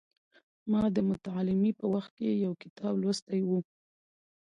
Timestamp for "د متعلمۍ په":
0.95-1.85